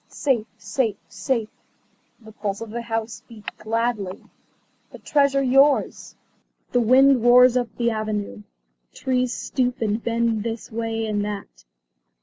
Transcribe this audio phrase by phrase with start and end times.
[0.07, 1.51] "Safe, safe, safe,"
[2.19, 4.23] the pulse of the house beat gladly.
[4.89, 6.15] "The Treasure yours."
[6.71, 8.41] The wind roars up the avenue.
[8.95, 11.65] Trees stoop and bend this way and that.